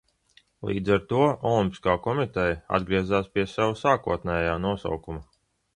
[0.69, 1.19] Līdz ar to
[1.51, 5.25] Olimpiskā komiteja atgriezās pie sava sākotnējā nosaukuma.